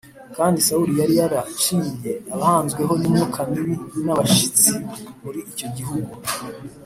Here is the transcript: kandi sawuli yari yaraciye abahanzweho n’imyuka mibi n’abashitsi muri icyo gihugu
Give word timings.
kandi 0.35 0.57
sawuli 0.67 0.93
yari 1.01 1.13
yaraciye 1.21 2.11
abahanzweho 2.33 2.93
n’imyuka 2.97 3.39
mibi 3.51 3.75
n’abashitsi 4.05 4.71
muri 5.23 5.39
icyo 5.51 5.67
gihugu 5.77 6.11